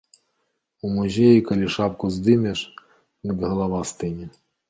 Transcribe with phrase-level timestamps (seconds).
[0.87, 2.59] У музеі калі шапку здымеш,
[3.25, 4.25] дык галава стыне.